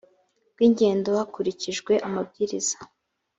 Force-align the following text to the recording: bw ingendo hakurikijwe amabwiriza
bw 0.53 0.59
ingendo 0.67 1.09
hakurikijwe 1.19 1.93
amabwiriza 2.07 2.77